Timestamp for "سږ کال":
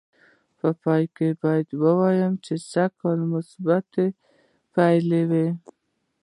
2.71-3.17